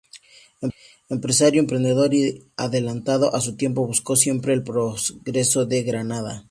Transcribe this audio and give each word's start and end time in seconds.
Empresario 1.11 1.61
emprendedor 1.61 2.11
y 2.15 2.47
adelantado 2.57 3.35
a 3.35 3.39
su 3.39 3.55
tiempo, 3.55 3.85
buscó 3.85 4.15
siempre 4.15 4.51
el 4.53 4.63
progreso 4.63 5.65
de 5.67 5.83
Granada. 5.83 6.39